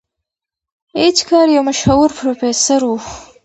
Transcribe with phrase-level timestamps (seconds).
[0.95, 2.95] ای اېچ کار یو مشهور پروفیسور و.